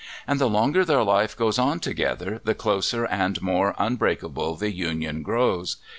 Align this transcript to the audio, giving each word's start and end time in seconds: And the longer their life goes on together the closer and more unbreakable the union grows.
And 0.25 0.39
the 0.41 0.49
longer 0.49 0.83
their 0.83 1.03
life 1.03 1.37
goes 1.37 1.59
on 1.59 1.79
together 1.79 2.41
the 2.43 2.55
closer 2.55 3.05
and 3.05 3.39
more 3.39 3.75
unbreakable 3.77 4.55
the 4.55 4.71
union 4.73 5.21
grows. 5.21 5.77